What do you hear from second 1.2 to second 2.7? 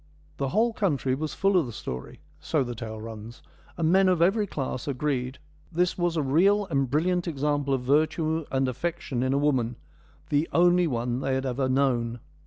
full of the story,' so